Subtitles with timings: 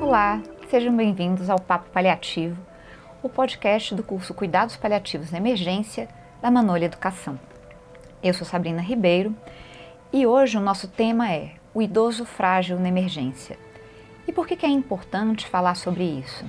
[0.00, 2.56] Olá, sejam bem-vindos ao Papo Paliativo,
[3.22, 6.08] o podcast do curso Cuidados Paliativos na Emergência
[6.40, 7.38] da Manolha Educação.
[8.22, 9.34] Eu sou Sabrina Ribeiro
[10.12, 13.58] e hoje o nosso tema é o idoso frágil na emergência.
[14.26, 16.44] E por que, que é importante falar sobre isso?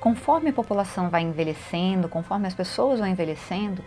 [0.00, 3.82] Conforme a população vai envelhecendo, conforme as pessoas vão envelhecendo,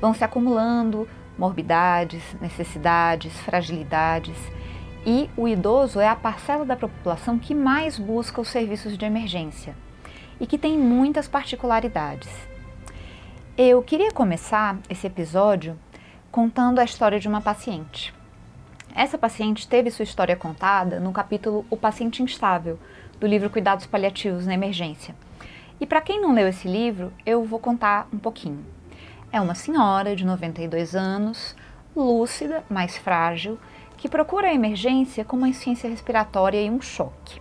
[0.00, 1.08] vão se acumulando
[1.38, 4.36] morbidades, necessidades, fragilidades.
[5.04, 9.74] E o idoso é a parcela da população que mais busca os serviços de emergência
[10.40, 12.30] e que tem muitas particularidades.
[13.56, 15.78] Eu queria começar esse episódio
[16.30, 18.14] contando a história de uma paciente.
[18.94, 22.78] Essa paciente teve sua história contada no capítulo O Paciente Instável,
[23.18, 25.14] do livro Cuidados Paliativos na Emergência.
[25.80, 28.64] E para quem não leu esse livro, eu vou contar um pouquinho.
[29.32, 31.56] É uma senhora de 92 anos,
[31.96, 33.58] lúcida, mas frágil,
[33.96, 37.40] que procura a emergência com uma insuficiência respiratória e um choque.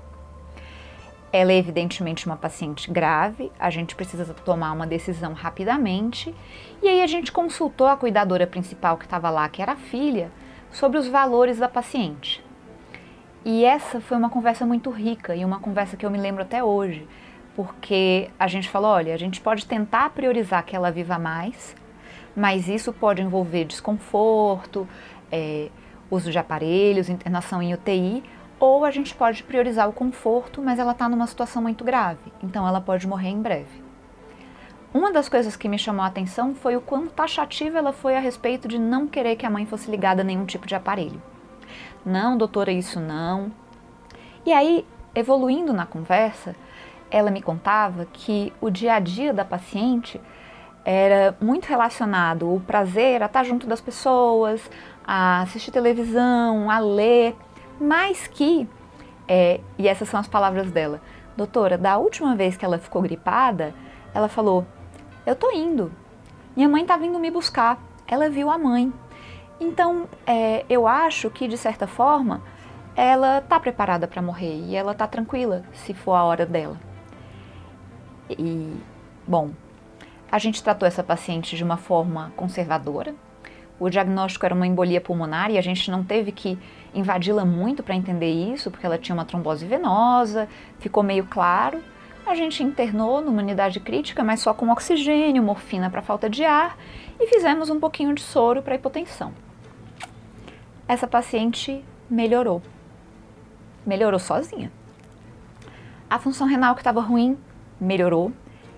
[1.33, 6.33] Ela é evidentemente uma paciente grave, a gente precisa tomar uma decisão rapidamente,
[6.81, 10.31] e aí a gente consultou a cuidadora principal que estava lá, que era a filha,
[10.71, 12.41] sobre os valores da paciente.
[13.43, 16.63] E essa foi uma conversa muito rica e uma conversa que eu me lembro até
[16.63, 17.05] hoje,
[17.53, 21.75] porque a gente falou: olha, a gente pode tentar priorizar que ela viva mais,
[22.35, 24.87] mas isso pode envolver desconforto,
[25.31, 25.69] é,
[26.09, 28.23] uso de aparelhos, internação em UTI,
[28.59, 32.67] ou a gente pode priorizar o conforto, mas ela está numa situação muito grave, então
[32.67, 33.81] ela pode morrer em breve.
[34.93, 38.19] Uma das coisas que me chamou a atenção foi o quão taxativa ela foi a
[38.19, 41.21] respeito de não querer que a mãe fosse ligada a nenhum tipo de aparelho.
[42.05, 43.51] Não, doutora, isso não.
[44.45, 44.85] E aí,
[45.15, 46.55] evoluindo na conversa,
[47.09, 50.19] ela me contava que o dia a dia da paciente
[50.83, 54.61] era muito relacionado, o prazer era estar junto das pessoas,
[55.05, 57.35] a assistir televisão, a ler,
[57.79, 58.67] mas que,
[59.27, 61.01] é, e essas são as palavras dela,
[61.37, 63.73] doutora, da última vez que ela ficou gripada,
[64.13, 64.65] ela falou:
[65.25, 65.91] eu tô indo.
[66.55, 67.79] Minha mãe tá vindo me buscar.
[68.07, 68.91] Ela viu a mãe.
[69.59, 72.41] Então, é, eu acho que, de certa forma,
[72.95, 76.77] ela tá preparada para morrer e ela tá tranquila se for a hora dela.
[78.29, 78.75] E,
[79.27, 79.51] bom,
[80.31, 83.13] a gente tratou essa paciente de uma forma conservadora.
[83.77, 86.57] O diagnóstico era uma embolia pulmonar e a gente não teve que
[86.93, 90.47] invadi-la muito para entender isso, porque ela tinha uma trombose venosa,
[90.79, 91.83] ficou meio claro.
[92.25, 96.77] A gente internou numa unidade crítica, mas só com oxigênio, morfina para falta de ar
[97.19, 99.33] e fizemos um pouquinho de soro para hipotensão.
[100.87, 102.61] Essa paciente melhorou.
[103.85, 104.71] Melhorou sozinha.
[106.09, 107.37] A função renal que estava ruim
[107.79, 108.31] melhorou.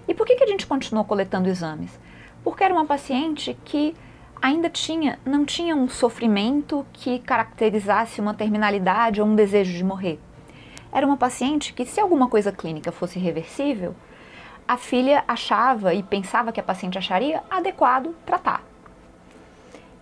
[0.08, 2.00] E por que, que a gente continuou coletando exames?
[2.44, 3.96] Porque era uma paciente que
[4.42, 10.20] ainda tinha, não tinha um sofrimento que caracterizasse uma terminalidade ou um desejo de morrer
[10.94, 13.96] era uma paciente que, se alguma coisa clínica fosse reversível,
[14.68, 18.64] a filha achava e pensava que a paciente acharia adequado tratar.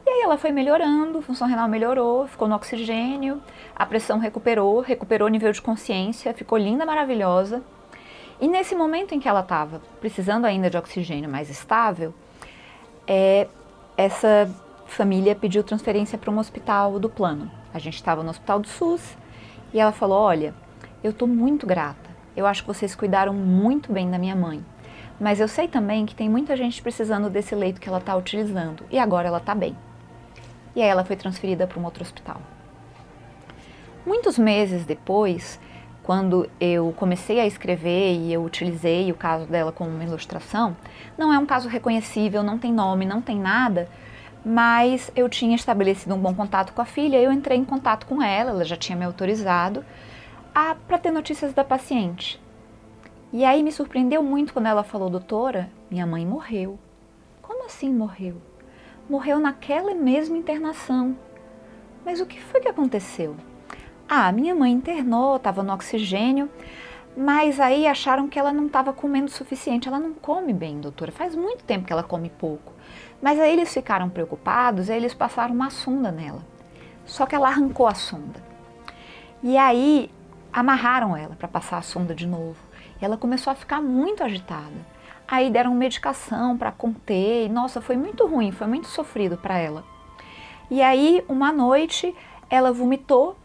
[0.06, 3.42] E aí ela foi melhorando, a função renal melhorou, ficou no oxigênio,
[3.74, 7.64] a pressão recuperou, recuperou o nível de consciência, ficou linda, maravilhosa.
[8.42, 12.12] E nesse momento em que ela estava precisando ainda de oxigênio mais estável,
[13.08, 13.48] é,
[13.96, 14.50] essa
[14.88, 17.52] família pediu transferência para um hospital do plano.
[17.72, 19.16] A gente estava no hospital do SUS
[19.72, 20.56] e ela falou: Olha,
[21.04, 22.10] eu estou muito grata.
[22.36, 24.66] Eu acho que vocês cuidaram muito bem da minha mãe.
[25.20, 28.84] Mas eu sei também que tem muita gente precisando desse leito que ela está utilizando
[28.90, 29.78] e agora ela está bem.
[30.76, 32.42] E aí ela foi transferida para um outro hospital.
[34.04, 35.60] Muitos meses depois,
[36.04, 40.76] quando eu comecei a escrever e eu utilizei o caso dela como uma ilustração,
[41.18, 43.88] não é um caso reconhecível, não tem nome, não tem nada,
[44.44, 48.22] mas eu tinha estabelecido um bom contato com a filha, eu entrei em contato com
[48.22, 49.86] ela, ela já tinha me autorizado
[50.88, 52.42] para ter notícias da paciente.
[53.32, 56.78] E aí me surpreendeu muito quando ela falou, doutora, minha mãe morreu.
[57.42, 58.42] Como assim morreu?
[59.10, 61.16] Morreu naquela mesma internação.
[62.04, 63.38] Mas o que foi que aconteceu?
[64.14, 66.50] Ah, minha mãe internou, estava no oxigênio,
[67.16, 69.88] mas aí acharam que ela não estava comendo o suficiente.
[69.88, 71.14] Ela não come bem, doutora.
[71.14, 72.74] Faz muito tempo que ela come pouco.
[73.22, 76.44] Mas aí eles ficaram preocupados e eles passaram uma sonda nela.
[77.06, 78.44] Só que ela arrancou a sonda.
[79.42, 80.12] E aí
[80.52, 82.58] amarraram ela para passar a sonda de novo.
[83.02, 84.76] E ela começou a ficar muito agitada.
[85.26, 87.46] Aí deram medicação para conter.
[87.46, 89.86] E, nossa, foi muito ruim, foi muito sofrido para ela.
[90.70, 92.14] E aí, uma noite,
[92.50, 93.38] ela vomitou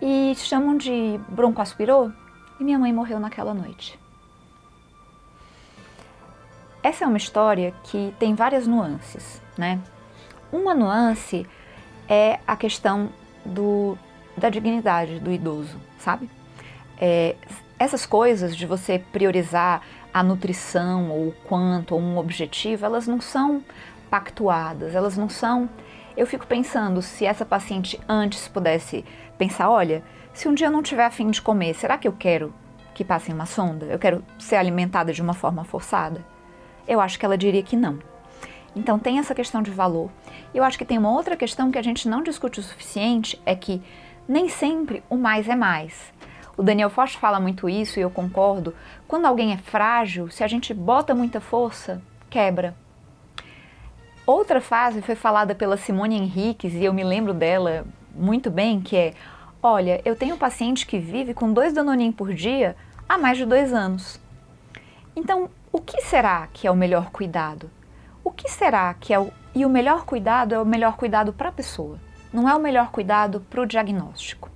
[0.00, 2.12] e chamam de broncoaspirou.
[2.60, 3.98] E minha mãe morreu naquela noite.
[6.82, 9.80] Essa é uma história que tem várias nuances, né?
[10.52, 11.46] Uma nuance
[12.08, 13.10] é a questão
[13.44, 13.98] do
[14.36, 16.30] da dignidade do idoso, sabe?
[17.00, 17.34] É,
[17.78, 23.20] essas coisas de você priorizar a nutrição ou o quanto ou um objetivo, elas não
[23.20, 23.62] são
[24.10, 25.68] pactuadas, elas não são.
[26.18, 29.04] Eu fico pensando se essa paciente antes pudesse
[29.38, 30.02] pensar, olha,
[30.34, 32.52] se um dia eu não tiver afim de comer, será que eu quero
[32.92, 33.86] que passem uma sonda?
[33.86, 36.24] Eu quero ser alimentada de uma forma forçada?
[36.88, 38.00] Eu acho que ela diria que não.
[38.74, 40.10] Então tem essa questão de valor.
[40.52, 43.54] Eu acho que tem uma outra questão que a gente não discute o suficiente, é
[43.54, 43.80] que
[44.26, 46.12] nem sempre o mais é mais.
[46.56, 48.74] O Daniel Foch fala muito isso e eu concordo.
[49.06, 52.74] Quando alguém é frágil, se a gente bota muita força, quebra.
[54.28, 58.94] Outra fase foi falada pela Simone Henriques e eu me lembro dela muito bem, que
[58.94, 59.14] é,
[59.62, 62.76] olha, eu tenho um paciente que vive com dois danoninhos por dia
[63.08, 64.20] há mais de dois anos.
[65.16, 67.70] Então, o que será que é o melhor cuidado?
[68.22, 69.32] O que será que é o...
[69.54, 71.98] E o melhor cuidado é o melhor cuidado para a pessoa,
[72.30, 74.50] não é o melhor cuidado para o diagnóstico.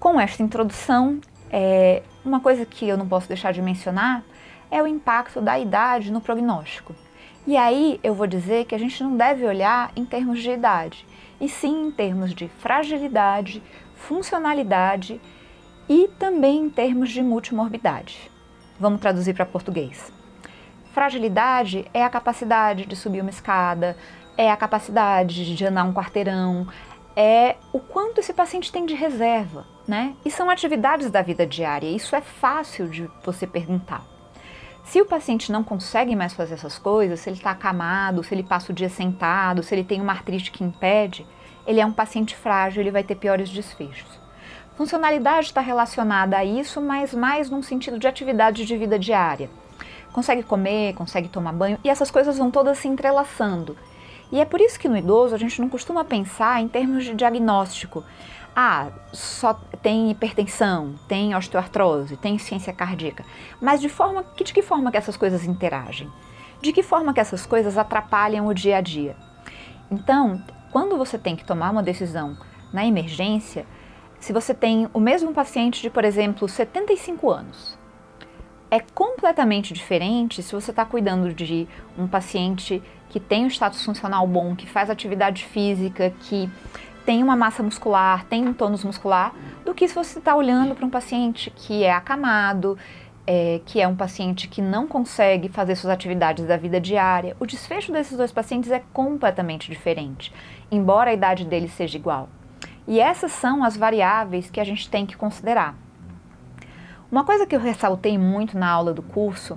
[0.00, 1.20] Com esta introdução,
[1.52, 4.24] é, uma coisa que eu não posso deixar de mencionar
[4.72, 6.92] é o impacto da idade no prognóstico.
[7.46, 11.06] E aí eu vou dizer que a gente não deve olhar em termos de idade,
[11.40, 13.62] e sim em termos de fragilidade,
[13.94, 15.20] funcionalidade
[15.88, 18.28] e também em termos de multimorbidade.
[18.80, 20.12] Vamos traduzir para português.
[20.92, 23.96] Fragilidade é a capacidade de subir uma escada,
[24.36, 26.66] é a capacidade de andar um quarteirão,
[27.14, 30.16] é o quanto esse paciente tem de reserva, né?
[30.24, 34.15] E são atividades da vida diária, isso é fácil de você perguntar.
[34.86, 38.44] Se o paciente não consegue mais fazer essas coisas, se ele está acamado, se ele
[38.44, 41.26] passa o dia sentado, se ele tem uma artrite que impede,
[41.66, 44.08] ele é um paciente frágil, ele vai ter piores desfechos.
[44.76, 49.50] Funcionalidade está relacionada a isso, mas mais num sentido de atividade de vida diária.
[50.12, 53.76] Consegue comer, consegue tomar banho e essas coisas vão todas se entrelaçando.
[54.30, 57.12] E é por isso que no idoso a gente não costuma pensar em termos de
[57.12, 58.04] diagnóstico.
[58.58, 63.22] Ah, só tem hipertensão, tem osteoartrose, tem ciência cardíaca.
[63.60, 66.10] Mas de forma que de que forma que essas coisas interagem?
[66.62, 69.14] De que forma que essas coisas atrapalham o dia a dia?
[69.90, 70.42] Então,
[70.72, 72.34] quando você tem que tomar uma decisão
[72.72, 73.66] na emergência,
[74.18, 77.78] se você tem o mesmo paciente de, por exemplo, 75 anos,
[78.70, 84.26] é completamente diferente se você está cuidando de um paciente que tem um status funcional
[84.26, 86.50] bom, que faz atividade física, que
[87.06, 89.32] tem uma massa muscular, tem um tônus muscular,
[89.64, 92.76] do que se você está olhando para um paciente que é acamado,
[93.24, 97.36] é, que é um paciente que não consegue fazer suas atividades da vida diária.
[97.38, 100.34] O desfecho desses dois pacientes é completamente diferente,
[100.68, 102.28] embora a idade deles seja igual.
[102.88, 105.76] E essas são as variáveis que a gente tem que considerar.
[107.10, 109.56] Uma coisa que eu ressaltei muito na aula do curso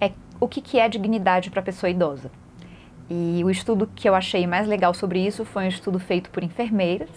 [0.00, 0.10] é
[0.40, 2.30] o que é dignidade para a pessoa idosa.
[3.10, 6.42] E o estudo que eu achei mais legal sobre isso foi um estudo feito por
[6.42, 7.08] enfermeiras,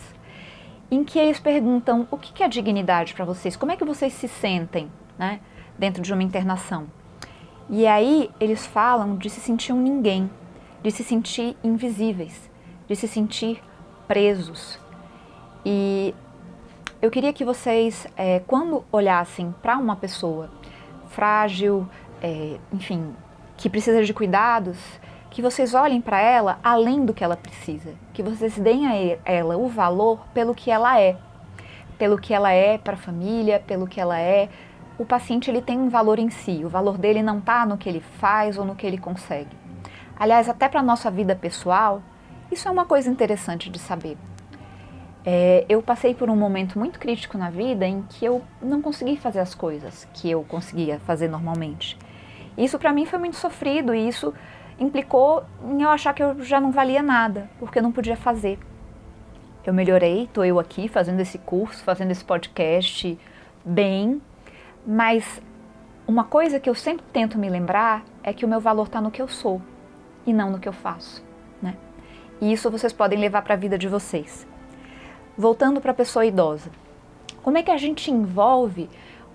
[0.90, 4.28] em que eles perguntam o que é dignidade para vocês, como é que vocês se
[4.28, 5.40] sentem né,
[5.78, 6.88] dentro de uma internação.
[7.70, 10.30] E aí eles falam de se sentir um ninguém,
[10.84, 12.50] de se sentir invisíveis,
[12.88, 13.62] de se sentir
[14.08, 14.80] presos.
[15.66, 16.14] E
[17.02, 20.50] eu queria que vocês, é, quando olhassem para uma pessoa
[21.08, 21.88] frágil,
[22.22, 23.14] é, enfim,
[23.58, 24.78] que precisa de cuidados,
[25.32, 29.58] que vocês olhem para ela além do que ela precisa, que vocês deem a ela
[29.58, 31.16] o valor pelo que ela é,
[31.98, 34.50] pelo que ela é para a família, pelo que ela é.
[35.00, 37.88] O paciente ele tem um valor em si, o valor dele não está no que
[37.88, 39.56] ele faz ou no que ele consegue.
[40.20, 42.04] Aliás, até para a nossa vida pessoal,
[42.52, 44.18] isso é uma coisa interessante de saber.
[45.26, 49.16] É, eu passei por um momento muito crítico na vida em que eu não consegui
[49.16, 51.98] fazer as coisas que eu conseguia fazer normalmente.
[52.58, 54.34] Isso para mim foi muito sofrido e isso
[54.82, 58.58] implicou em eu achar que eu já não valia nada, porque eu não podia fazer.
[59.64, 63.18] Eu melhorei, estou eu aqui fazendo esse curso, fazendo esse podcast
[63.64, 64.20] bem,
[64.86, 65.40] mas
[66.08, 69.12] uma coisa que eu sempre tento me lembrar é que o meu valor está no
[69.12, 69.62] que eu sou
[70.26, 71.24] e não no que eu faço,
[71.62, 71.78] né?
[72.42, 74.48] E isso vocês podem levar para a vida de vocês.
[75.38, 76.72] Voltando para a pessoa idosa,
[77.44, 78.90] como é que a gente envolve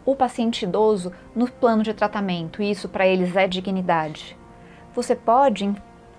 [0.05, 2.61] o paciente idoso no plano de tratamento?
[2.61, 4.37] Isso para eles é dignidade.
[4.97, 5.71] Você pode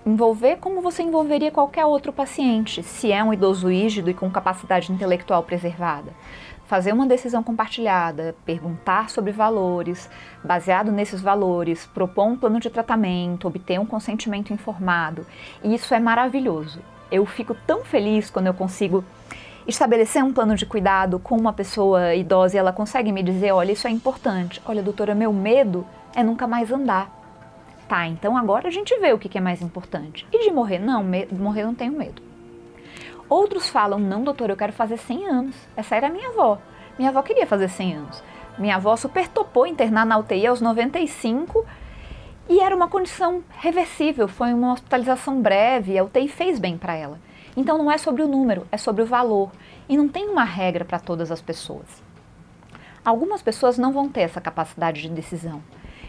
[0.06, 4.92] envolver como você envolveria qualquer outro paciente, se é um idoso rígido e com capacidade
[4.92, 6.12] intelectual preservada.
[6.68, 10.08] Fazer uma decisão compartilhada, perguntar sobre valores,
[10.44, 15.26] baseado nesses valores, propor um plano de tratamento, obter um consentimento informado.
[15.64, 16.78] E isso é maravilhoso.
[17.10, 19.04] Eu fico tão feliz quando eu consigo
[19.66, 23.72] estabelecer um plano de cuidado com uma pessoa idosa e ela consegue me dizer, olha,
[23.72, 24.62] isso é importante.
[24.64, 27.17] Olha, doutora, meu medo é nunca mais andar.
[27.88, 30.26] Tá, então agora a gente vê o que é mais importante.
[30.30, 30.78] E de morrer?
[30.78, 31.02] Não,
[31.32, 32.22] morrer não tenho medo.
[33.28, 35.56] Outros falam: não, doutor, eu quero fazer 100 anos.
[35.74, 36.58] Essa era minha avó.
[36.98, 38.22] Minha avó queria fazer 100 anos.
[38.58, 41.64] Minha avó super topou internar na UTI aos 95
[42.48, 47.20] e era uma condição reversível, foi uma hospitalização breve, a UTI fez bem para ela.
[47.56, 49.50] Então não é sobre o número, é sobre o valor.
[49.88, 52.02] E não tem uma regra para todas as pessoas.
[53.04, 55.62] Algumas pessoas não vão ter essa capacidade de decisão.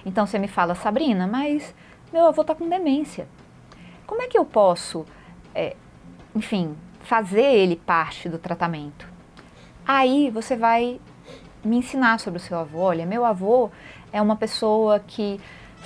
[0.06, 1.74] Então você me fala, Sabrina, mas
[2.12, 3.28] meu avô está com demência.
[4.06, 5.06] Como é que eu posso,
[5.54, 5.76] é,
[6.36, 9.08] enfim, fazer ele parte do tratamento?
[9.86, 11.00] Aí você vai
[11.64, 12.80] me ensinar sobre o seu avô.
[12.80, 13.70] Olha, meu avô
[14.12, 15.40] é uma pessoa que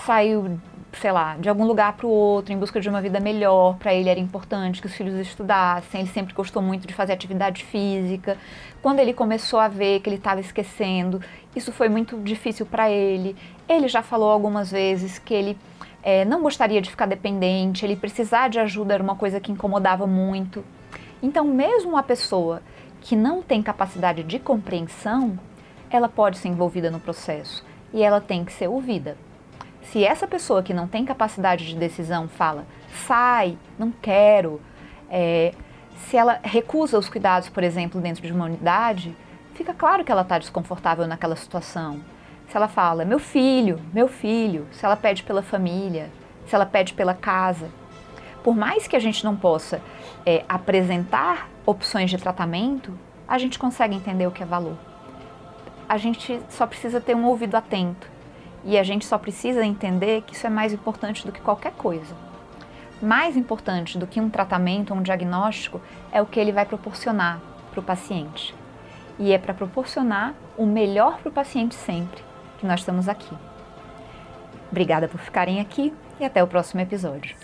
[0.06, 0.60] saiu,
[1.00, 3.78] sei lá, de algum lugar para o outro em busca de uma vida melhor.
[3.78, 6.02] Para ele era importante que os filhos estudassem.
[6.02, 8.38] Ele sempre gostou muito de fazer atividade física.
[8.82, 11.22] Quando ele começou a ver que ele estava esquecendo,
[11.56, 13.36] isso foi muito difícil para ele.
[13.68, 15.58] Ele já falou algumas vezes que ele
[16.04, 20.06] é, não gostaria de ficar dependente, ele precisar de ajuda era uma coisa que incomodava
[20.06, 20.64] muito.
[21.22, 22.62] Então, mesmo uma pessoa
[23.00, 25.40] que não tem capacidade de compreensão,
[25.90, 29.16] ela pode ser envolvida no processo e ela tem que ser ouvida.
[29.84, 32.66] Se essa pessoa que não tem capacidade de decisão fala,
[33.06, 34.62] sai, não quero,
[35.10, 35.54] é,
[35.96, 39.16] se ela recusa os cuidados, por exemplo, dentro de uma unidade,
[39.54, 42.02] fica claro que ela está desconfortável naquela situação.
[42.48, 46.10] Se ela fala, meu filho, meu filho, se ela pede pela família,
[46.48, 47.70] se ela pede pela casa.
[48.44, 49.82] Por mais que a gente não possa
[50.26, 52.98] é, apresentar opções de tratamento,
[53.28, 54.78] a gente consegue entender o que é valor.
[55.88, 58.13] A gente só precisa ter um ouvido atento
[58.66, 62.16] e a gente só precisa entender que isso é mais importante do que qualquer coisa.
[63.02, 67.42] Mais importante do que um tratamento ou um diagnóstico é o que ele vai proporcionar
[67.72, 68.56] para o paciente.
[69.20, 72.24] E é para proporcionar o melhor para o paciente sempre
[72.60, 73.36] que nós estamos aqui.
[74.72, 77.36] Obrigada por ficarem aqui e até o próximo episódio.